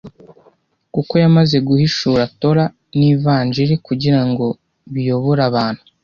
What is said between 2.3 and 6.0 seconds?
Torah n’Ivanjiri kugira ngo biyobore abantu